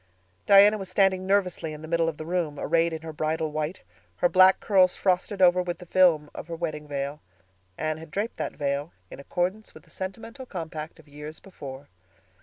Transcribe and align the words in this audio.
Diana 0.47 0.79
was 0.79 0.89
standing 0.89 1.27
nervously 1.27 1.73
in 1.73 1.83
the 1.83 1.87
middle 1.87 2.09
of 2.09 2.17
the 2.17 2.25
room, 2.25 2.57
arrayed 2.59 2.91
in 2.91 3.03
her 3.03 3.13
bridal 3.13 3.51
white, 3.51 3.83
her 4.15 4.27
black 4.27 4.59
curls 4.59 4.95
frosted 4.95 5.43
over 5.43 5.61
with 5.61 5.77
the 5.77 5.85
film 5.85 6.31
of 6.33 6.47
her 6.47 6.55
wedding 6.55 6.87
veil. 6.87 7.21
Anne 7.77 7.97
had 7.97 8.09
draped 8.09 8.37
that 8.37 8.53
veil, 8.53 8.93
in 9.11 9.19
accordance 9.19 9.75
with 9.75 9.83
the 9.83 9.91
sentimental 9.91 10.47
compact 10.47 10.97
of 10.97 11.07
years 11.07 11.39
before. 11.39 11.87